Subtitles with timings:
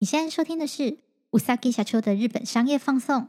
[0.00, 0.98] 你现在收听的是
[1.30, 3.28] うさぎ社长的日本商业放送。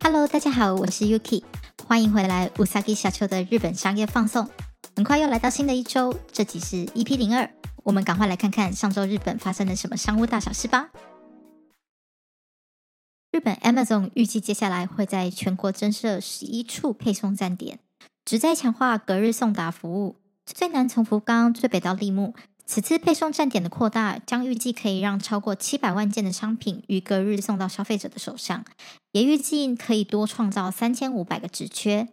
[0.00, 1.42] Hello，大家好，我是 Yuki，
[1.88, 4.48] 欢迎回来うさぎ社长的日本商业放送。
[4.94, 7.50] 很快又来到新的一周，这集是 EP 零二，
[7.82, 10.90] 我们赶快来看看上周日本发生了什么商务大小事吧。
[13.32, 17.80] 日本 Amazon 预计接下来会在全国增设十一处配送站点。
[18.29, 22.35] 旨在强化隔日送达服务，最南从福冈最北到立木。
[22.63, 28.63] 此次配送站点的扩大，将预计可以让超过七百万件的商品于隔日送到消费者的手上，
[29.13, 32.09] 也预计可以多创造三千五百个职缺。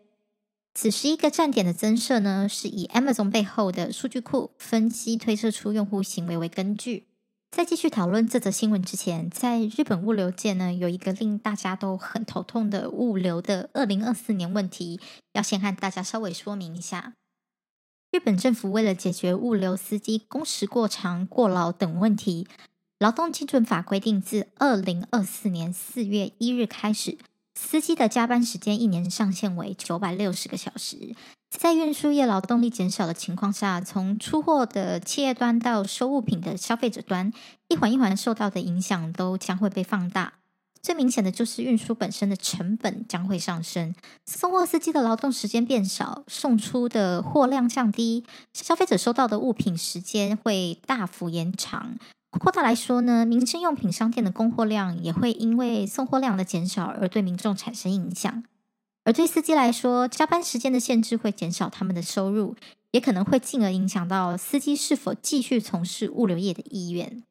[0.73, 7.09] 此十一个站点的增设呢，是以 Amazon 背后的数据库分析推测出用户行为为根据。
[7.51, 15.01] 在继续讨论这则新闻之前，在日本物流界呢，有一个令大家都很头痛的物流的二零二四年问题，
[15.33, 17.15] 要先和大家稍微说明一下。
[18.11, 22.47] 日本政府为了解决物流司机工时过长、过劳等问题，
[22.99, 27.17] 劳动基准法规定，自二零二四年四月一日开始，
[27.55, 31.15] 司机的加班时间一年上限为九百六十个小时。
[31.51, 37.33] 在运输业劳动力减少的情况下，从出货的企业端到收物品的消费者端，
[37.69, 40.35] 一环一环受到的影响都将会被放大。
[40.83, 43.93] 最明显的就是运输本身的成本将会上升，
[44.25, 51.97] 送货司机的劳动时间变少，送出的货量降低，消费者收到的物品时间会大幅延长。
[52.31, 58.45] 扩大来说呢，民生用品商店的供货量也会因为送货量的减少而对民众产生影响。
[59.07, 62.57] 而对司机来说，加班时间的限制会减少他们的收入，
[62.91, 67.23] 也可能会进而影响到司机是否继续从事物流业的意愿。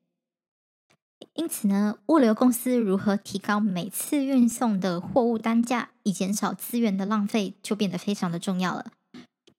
[1.33, 8.93] 因此呢，物流公司如何提高每次运送的货物单价，以减少资源的浪费，就变得非常的重要了。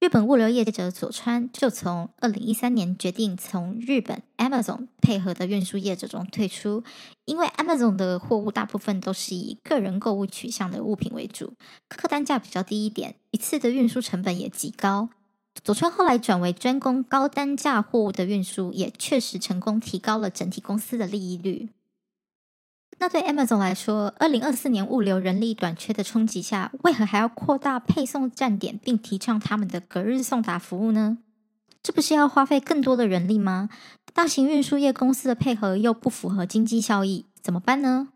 [0.07, 6.85] 日本物流业者佐川就从二零一三年决定从日本 Amazon 配合的运输业者中退出，
[7.25, 11.55] 因为 Amazon 的货物大部分都是以个人购物取向的物品为主，
[11.89, 15.09] 客单价比较低一点，一次的运输成本也极高。
[15.65, 21.71] 佐川后来转为专攻高单价货物的运输，也确实成功提高了整体公司的利益率。
[22.99, 31.19] 那对 Amazon 来说，二零二四年物流人力短缺的冲击下，为何还要扩大配送站点，并提倡他们的隔日送达服务呢？
[31.83, 33.69] 这不是要花费更多的人力吗？
[34.13, 38.09] 大型运输业公司的配合又不符合经济效益，怎么办呢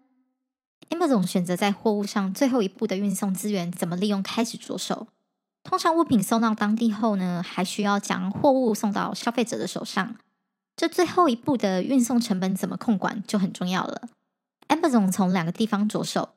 [0.89, 5.07] ？Amazon 选择在货物上最后一步的运送资源怎么利用开始着手。
[5.63, 10.17] 通常物品送到当地后呢，还需要将货物送到消费者的手上，
[10.75, 14.09] 这最后一步的运送成本怎么控管就很重要了。
[14.81, 16.31] Amazon 从两个地方着手，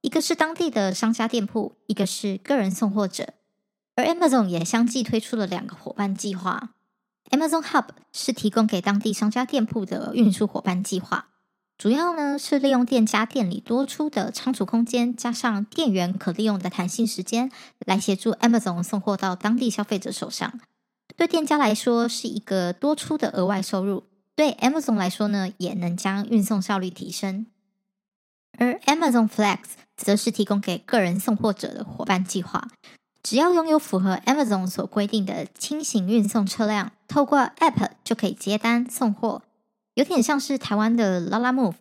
[0.00, 3.34] 一个是当地的商家店铺，一个是个人送货者。
[3.94, 6.70] 而 Amazon 也相继推出了两个伙伴计划。
[7.30, 11.28] Amazon Hub 是提供给当地商家店铺的运输伙伴计划，
[11.76, 20.58] 主要呢是利用店家店里多出的仓储空间，加上店员可利用的弹性时间，来协助 Amazon 送货到当地消费者手上。
[21.16, 27.46] 对店家来说是一个多出的额外收入，对 Amazon 来说呢，也能将运送效率提升。
[28.60, 29.58] 而 Amazon Flex
[29.96, 32.68] 则是提供给个人送货者的伙伴计划，
[33.22, 39.42] 只要拥有符合 Amazon 所规定的轻型运送车辆，透过 App 就可以接单送货，
[39.94, 41.76] 有点像是台湾的 Lalamove。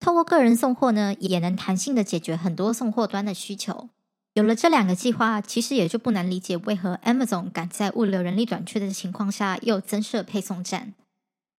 [0.00, 3.88] 透过个人送货呢，也能弹性的解决很多送货端的需求。
[4.34, 10.94] 有了这两个计划，其实也就不难理解为何 Amazon 赶在物流人力短缺的情况下，又增设配送站。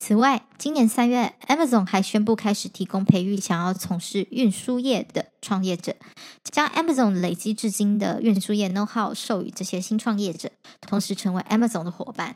[0.03, 5.95] 此外，今年三月，Amazon 还宣布开始提供培育想要从事运输业的创业者，
[6.43, 10.49] 将 Amazon 累积至今的运输业 know-how 授予这些新创业者，
[10.81, 12.35] 同时成为 Amazon 的伙伴。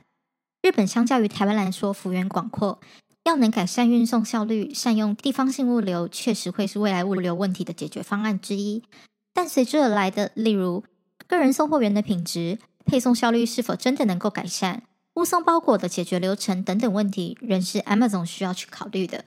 [0.62, 2.80] 日本相较于台湾来说，幅员广阔，
[3.24, 8.84] 要能改善运送效率，善用地方性物流，确实会是未来物流问题的解决方案之一。
[9.34, 10.84] 但随之而来的，例如
[11.26, 14.84] 个人送货员的品质、配送效率是否真的能够改善？
[15.16, 19.26] 物送包裹的解决流程等等问题，仍是 Amazon 需要去考虑的。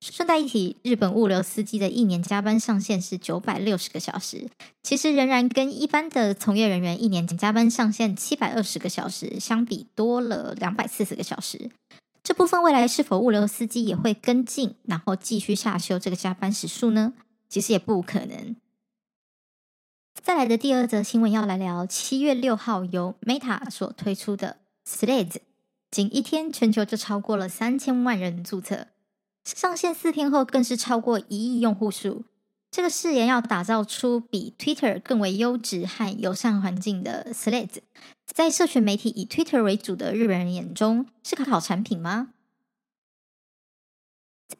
[0.00, 4.48] 顺带一提，日本物流司机的一年加班上限是九百六十个小时，
[4.82, 11.70] 其实仍然跟一般的从业人员一年加班上限七百二十个小时相比，多了两百四十个小时。
[12.22, 17.14] 这部分未来是否物流司机也会跟进，然后继续下修这个加班时数呢？
[17.48, 18.56] 其实也不可能。
[20.22, 24.58] 再来的第二则新闻要来聊，七月六号由 Meta 所推出的。
[24.86, 25.36] Threads
[25.90, 28.88] 仅一天，全球就超过了三千万人注册，
[29.44, 32.24] 上线四天后更是超过一亿用户数。
[32.70, 37.78] 这个誓言要打造出比 Twitter 更为优质和友善环境的 Threads，
[38.26, 42.30] 在社群媒体以 Twitter 为主的日本人眼中是个好产品吗？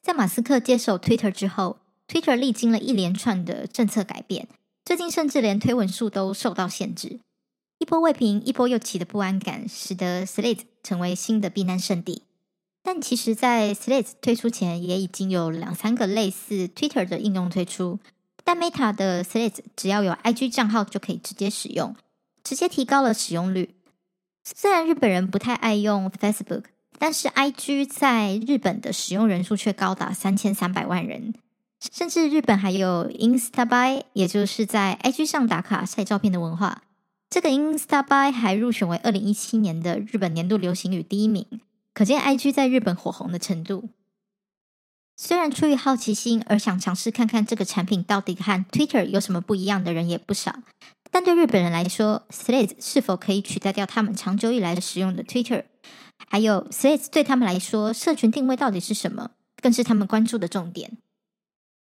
[0.00, 4.49] 在马斯克接手 Twitter 之后，Twitter 历经了一连串的政策改变，
[4.85, 7.19] 最近甚至连推文数都受到限制。
[7.84, 12.22] 一波未平，一波又起的不安感，使得 Threads 成为新的避难圣地。
[12.82, 17.98] 但其实，在 Threads 推出前，也已经有两三个类似 Twitter 的应用推出。
[18.42, 21.94] 但 Meta 的 Threads 只要有 IG 账号就可以直接使用，
[22.42, 23.75] 直接提高了使用率。
[24.42, 26.64] 虽然日本人不太爱用 Facebook，
[26.98, 31.34] 但是 IG 在日本的使用人数却高达三千三百万人。
[31.92, 36.84] 甚至日本还有 Instabuy，也就是在 IG 上打卡晒照片的文化。
[37.34, 41.44] 这个 Instabuy 还入选为二零一七年的日本年度流行语第一名。
[41.92, 43.88] 可见 IG 在日本火红的程度。
[45.16, 50.60] 虽然出于好奇心而想尝试看看这个产品到底和 Twitter 有什么不一样的人也不少，
[51.10, 55.64] 但对日本人来说，Threads 是否可以取代掉他们长久以来使用的 Twitter，
[56.28, 60.98] 还有 Threads 对他们来说，社群定位到底是什么，更是他们关注的重点。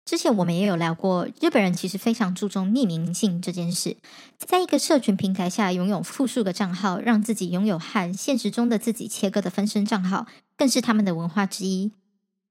[0.05, 3.97] 之前我们也有聊过，日本人其实非常注重匿名性这件事，
[4.37, 11.91] 在一个社群平台下拥有复数个账号，让自己拥有和现实中的自己切割的分身账号，更是他们的文化之一。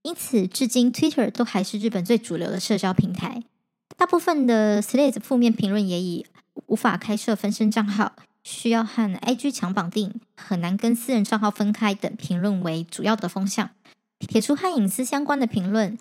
[0.03, 3.45] 因此，至今 Twitter 都还是日本最主流的社交平台。
[3.97, 6.27] 大部分的 Slayz 负面评论也以
[6.67, 13.71] 无法开设分身账号、需要和 IG 强绑定、很难跟私人账号分开等评论为主要的风向。
[14.19, 15.97] 撇除和隐私相关的评论。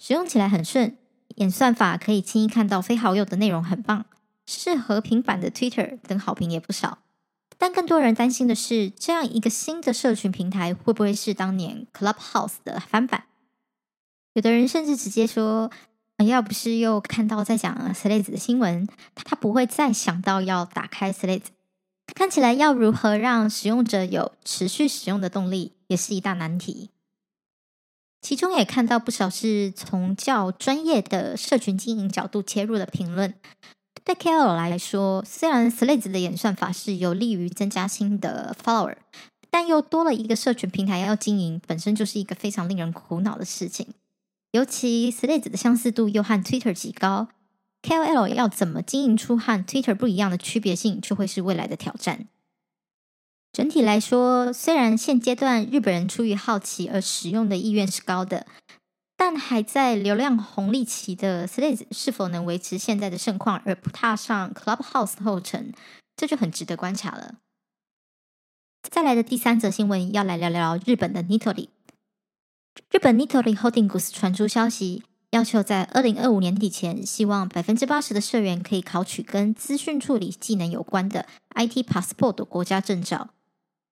[0.00, 0.96] 使用起来很顺，
[1.36, 4.06] 演算法可以轻易看到非好友的内容，很棒。
[4.46, 7.00] 适合平板的 Twitter 等好评也不少。
[7.58, 13.24] 但更多人担心的是，这样一个新的社群平台会不会是当年 Clubhouse 的翻版？
[14.32, 15.70] 有的人甚至直接说，
[16.26, 21.48] 要不是又看到在讲 Threads 的新闻，他不会再想到要打开 Threads。
[22.14, 26.88] 看起来要如何让使用者有持续使用的动力，也是一大难题。
[28.22, 33.34] 其中也看到不少是从较专业的社群经营角度切入的评论。
[34.04, 38.96] 对 KOL 来说，虽然 Slade 的演算法是有利于增加新的 follower，
[39.50, 43.88] 但又多了一个社群平台要经营，本身就是一个非常令人苦恼的事情。
[44.52, 47.28] 尤其 Slade 的相似度又和 Twitter 极高
[47.82, 52.26] ，KOL 要怎么经营出和 Twitter 不一样的区别性，就会是未来的挑战。
[53.52, 58.46] 整体来说，虽然现阶段日本人出于好奇而使用的意愿是高的，
[59.14, 65.74] 但还在流量红利期的 Sales 是否能维持现在的盛况而不踏上 Clubhouse 的后尘，
[66.16, 67.34] 这就很值得观察了。
[68.90, 71.68] 再来的第三则新闻要来聊聊日本的 Nitori。
[72.90, 75.02] 日本 Nitori Holdings 传出消息，
[75.32, 83.28] 要求在二零二五年底前，希望百分之八十的社员可以考取跟资讯处理技能有关的 IT Passport 的国家证照。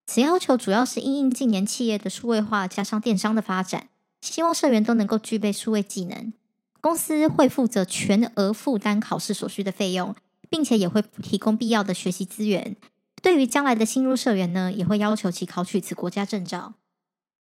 [0.06, 3.88] 此要求主要是因应近年企业的数位化加上电商的发展，
[4.20, 6.32] 希望社员都能够具备数位技能。
[6.81, 10.14] 公司会负责全额负担考试所需的费用，
[10.49, 12.76] 并且也会提供必要的学习资源。
[13.23, 16.75] 对于将来的新入社员呢，也会要求其考取此国家证照。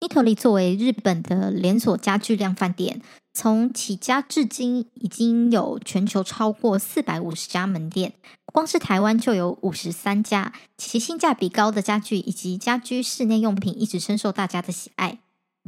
[0.01, 3.01] Nitori 作为日本的连锁家具量贩店，
[3.33, 8.13] 从起家至今已经有全球超过四百五十家门店。
[8.51, 15.19] 光是台湾就有五十三家，其性价比高的家具以及家居室内用品一直深受大家的喜爱。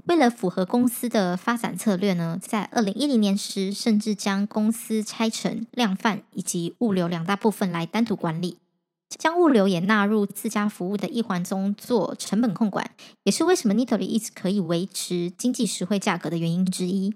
[0.07, 8.57] 为了符合公司的发展策略呢，在二零一零年时，甚至将公司拆成量贩以及物流两大部分来单独管理，
[9.09, 12.91] 将物流也纳入自家服务的一环中做成本控管，
[13.23, 17.13] 也是为什么 Nitori 一直可以维持经济实惠价格的原因之一。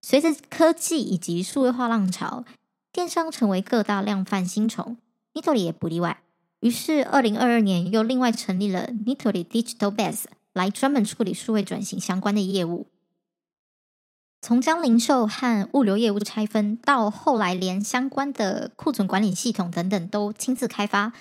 [0.00, 2.44] 随着科技以及数位化浪潮。
[2.92, 4.96] 电商成为各大量贩新宠
[5.34, 6.22] ，Nitori 也不例外。
[6.60, 12.88] 于是，二零二二年又另外成立了 Nitori Digital Base，来专门处理数位转型相关的业务。
[14.40, 21.12] 从将零售和物流业务拆分，到后来连相关的库存管理系统等等都亲自开发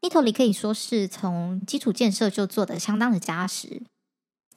[0.00, 3.82] ，Nitori 可以说是从基础建设就做得相当的扎实。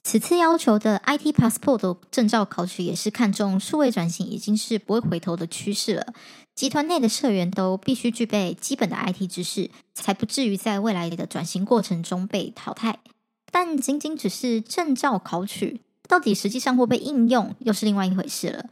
[0.03, 6.13] 此次要求的 IT Passport 证照考取，也是看重数位转型已经是不会回头的趋势了。
[6.55, 12.99] 集团内的社员都必须具备基本的 IT 知识，才不至于在未来的转型过程中被淘汰。
[13.51, 18.65] 但仅仅只是证照考取，到底实际上会被应用，又是另外一回事了。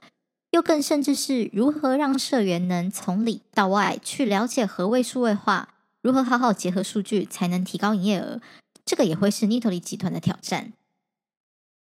[0.52, 8.42] 又更甚至是如何让社员能从里到外去了解何谓数位化，如何好好结合数据，才能提高营业额，
[8.86, 10.74] 这个也会是 Nitori 集团的挑战。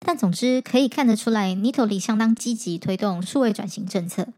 [0.01, 4.29] 但总之可以看得出来，Nitori 相当积极推动数位转型政策。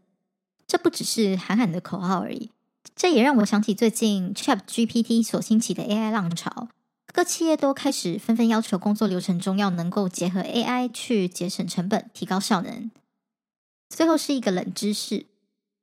[0.65, 2.51] 这不只是喊喊的口号而已，
[2.95, 6.69] 这也让我想起最近 ChatGPT 所兴起的 AI 浪潮，
[7.11, 12.91] 各企业都开始纷纷要求工作流程中要能够结合 AI 去节省成本、提高效能。
[13.89, 15.25] 最后是一个冷知识，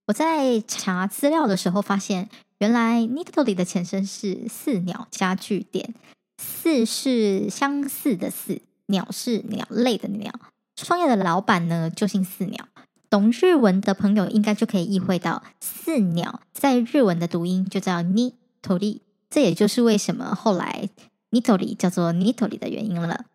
[0.06, 5.94] 我在查资料的时候发现，原来 Nitori 的前身是四鸟家具店，
[6.38, 10.32] 四是相似的四，鸟是鸟类的鸟，
[10.74, 12.68] 创业的老板呢就姓四鸟。
[13.08, 19.00] 懂日文的朋友应该就可以意会到，四鸟在日文的读音就叫 Nitori，
[19.30, 20.88] 这也就是为什么后来
[21.30, 23.26] Nitori 叫做 Nitori 的原因了。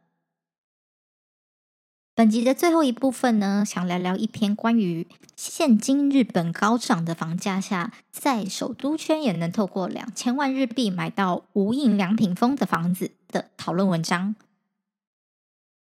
[2.13, 14.35] 本集的最后一部分呢，想聊聊一篇关于现今日本高涨的房价下，在首都圈也能透过两千万日币买到无印良品风的房子的讨论文章。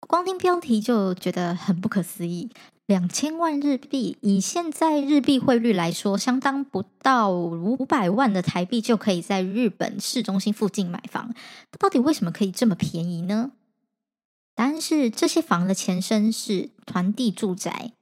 [0.06, 2.50] 光听标题就觉得很不可思议。
[2.86, 11.34] 两千万日币，以现在日币汇率来说，相当不到五百万的台币就可以在日本市中心附近买房。
[11.78, 13.52] 到底为什么可以这么便宜呢？
[14.54, 17.92] 答案是，这些房的前身是团地住宅。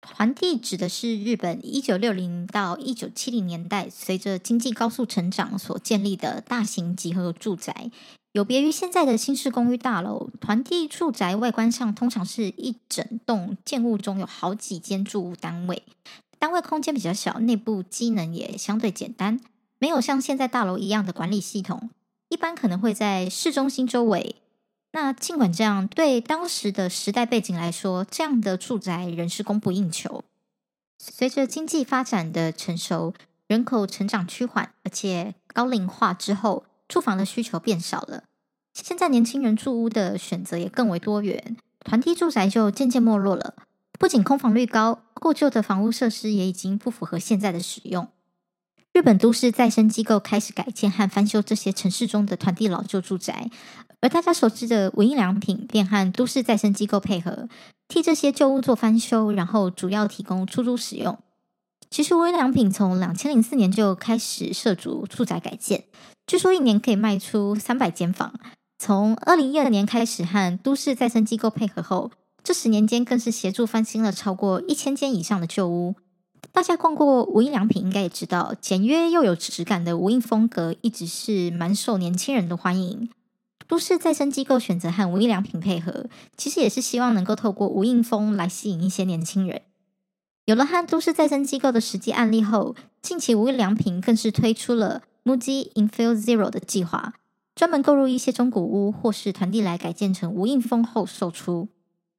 [0.00, 7.90] 团地指的是日本一九六零到一九七零年代随着经济高速成长所建立的大型集合住宅。
[8.34, 15.84] 有别于现在的新式公寓大楼，团地住宅外观上通常是一整栋建物中有好几间住屋单位，
[16.40, 19.38] 单位空间比较小，内部机能也相对简单，
[19.78, 21.90] 没有像现在大楼一样的管理系统，
[22.28, 24.34] 一般可能会在市中心周围。
[24.90, 30.24] 那尽管这样，对当时的时代背景来说，这样的住宅仍是供不应求。
[30.98, 33.14] 随着经济发展的成熟，
[33.46, 36.64] 人口成长趋缓，而且高龄化之后。
[36.94, 38.22] 住房的需求变少了，
[38.72, 43.56] 现在年轻人住屋的选择也更为多元，团体住宅就渐渐没落了。
[43.98, 48.06] 不仅空房率高，过旧的房屋设施也已经不符合现在的使用。
[48.92, 53.50] 日本都市再生机构开始改建和翻修这些城市中的团体老旧住宅，
[53.98, 57.48] 而大家熟知的无印良品便和都市再生机构配合，
[57.88, 61.18] 替这些旧屋做翻修，然后主要提供出租使用。
[61.90, 65.86] 其实无印良品从两千零四年就开始涉足住宅改建。
[66.26, 68.34] 据说一年可以卖出三百间房。
[68.78, 72.10] 从二零一二年开始和都市再生机构配合后，
[72.42, 75.94] 这十年间更是协助翻新了超过一千间以上的旧屋。
[76.52, 83.08] 大家逛过无印良品，应该也知道，简约又有质感的无印风格一直是蛮受年轻人的欢迎。
[83.66, 89.62] 都市再生机构选择和无印良品配合，其实也是希望能够透过无印风来吸引一些年轻人。
[90.44, 95.02] 有了和都市再生机构的实际案例后，近期无印良品更是推出了。
[95.24, 97.14] MUJI Infill Zero 的计划，
[97.54, 101.68] 专门购入一些中古屋或是团地来改建成无印风后售出，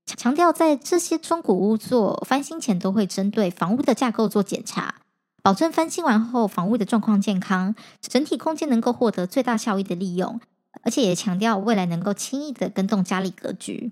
[0.05, 4.95] 强调在这些中古屋做翻新前都会针对房屋的架构做检查，
[5.43, 10.41] 保证翻新完后房屋的状况健康，整体空间能够获得最大效益的利用，
[10.81, 13.91] 而且也强调未来能够轻易的更动家里格局。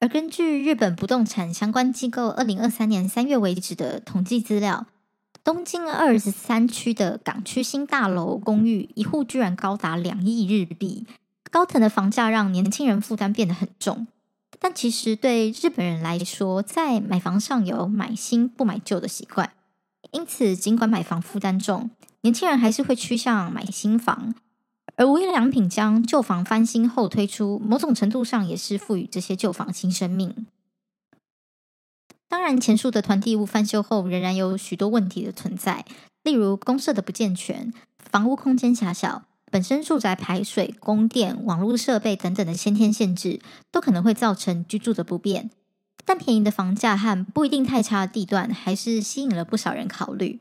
[0.00, 4.86] 而根据日本不动产相关机构二零二三年三月为止的统计资料。
[5.44, 11.06] 东京二十三区的港区新大楼公寓一户居然高达两亿日币，
[11.50, 14.06] 高腾的房价让年轻人负担变得很重。
[14.58, 19.52] 但其实对日本人来说，在买房上有买新不买旧的习惯，
[20.12, 21.90] 因此尽管买房负担重，
[22.22, 24.34] 年轻人还是会趋向买新房。
[24.96, 30.46] 而无印良品将旧房翻新后推出，某种程度上也是赋予这些旧房新生命。
[32.34, 35.84] 当然，前述的团体屋翻修后，仍然有许多问题的存在，
[36.24, 39.22] 例如公社的不健全、房屋空间狭小、
[39.52, 45.48] 本身住宅排水、供电、网络设备等等的先天限制，都可能会造成居住的不便。
[46.04, 50.40] 但便宜的房价和不一定太差的地段，还是吸引了不少人考虑。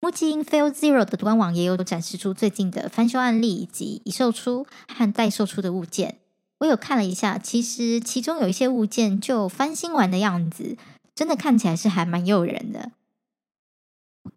[0.00, 6.16] MUJI Infill Zero 的官网也有展示出最近的翻修案例以及已售出和待售出的物件。
[6.58, 10.76] 我有看了一下，其实其中有一些物件就翻新完的样子。
[11.16, 12.92] 真的看起来是还蛮诱人的。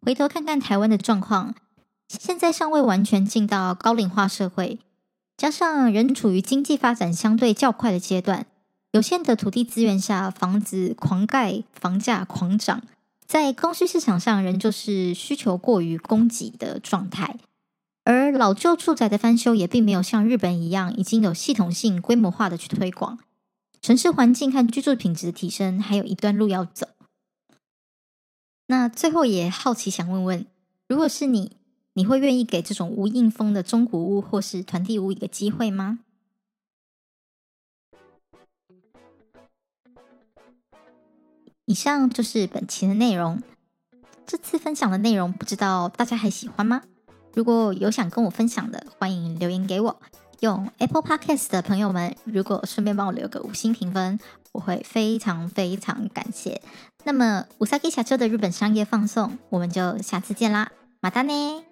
[0.02, 1.54] 回头看看台湾的状况，
[2.08, 4.80] 现在尚未完全进到高龄化社会，
[5.36, 8.46] 加上仍处于经济发展相对较快的阶段，
[8.94, 12.82] 有限的土地资源下，房子狂盖，房价狂涨，
[13.28, 17.36] 在供需市场上仍旧是需求过于供给的状态。
[18.06, 23.20] 而老旧住宅的翻修也并没有像日本一样，已经有系统性、规模化的去推广。
[23.82, 26.88] 城市环境和居住品质的提升还有一段路要走。
[28.68, 30.46] 那最后也好奇想问问，
[30.88, 31.58] 如果是你，
[31.94, 36.00] 你会愿意给这种无印风的中古屋或是团地屋一个机会吗？
[41.66, 43.42] 以上就是本期的内容。
[44.26, 46.84] 这次分享的内容，不知道大家还喜欢吗？
[47.34, 50.02] 如果有想跟我分享的，欢迎留言给我。
[50.41, 54.19] 用 Apple Podcast 的朋友们，如果顺便帮我留个五星评分，
[54.53, 56.61] 我会非常非常感谢。
[57.05, 60.69] 那么，うさぎ社长的日本商业放送，我们就下次见啦，
[61.01, 61.68] またね。